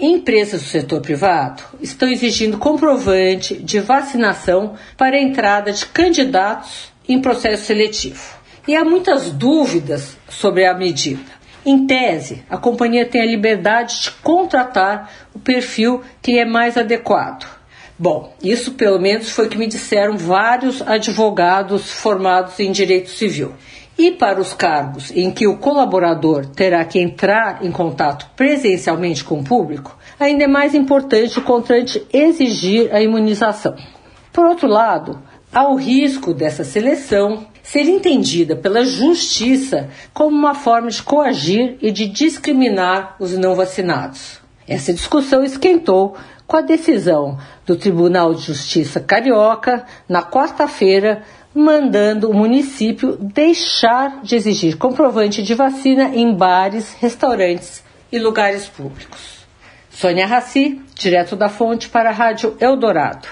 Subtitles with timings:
[0.00, 7.20] empresas do setor privado estão exigindo comprovante de vacinação para a entrada de candidatos em
[7.20, 8.38] processo seletivo.
[8.66, 11.40] E há muitas dúvidas sobre a medida.
[11.64, 17.46] Em tese, a companhia tem a liberdade de contratar o perfil que é mais adequado.
[17.98, 23.52] Bom, isso pelo menos foi o que me disseram vários advogados formados em direito civil.
[24.00, 29.40] E para os cargos em que o colaborador terá que entrar em contato presencialmente com
[29.40, 33.76] o público, ainda é mais importante o contratante exigir a imunização.
[34.32, 35.18] Por outro lado,
[35.52, 41.92] há o risco dessa seleção ser entendida pela justiça como uma forma de coagir e
[41.92, 44.40] de discriminar os não vacinados.
[44.66, 51.22] Essa discussão esquentou com a decisão do Tribunal de Justiça Carioca na quarta-feira
[51.54, 59.40] mandando o município deixar de exigir comprovante de vacina em bares, restaurantes e lugares públicos.
[59.90, 63.28] Sônia Raci, direto da fonte para a Rádio Eldorado.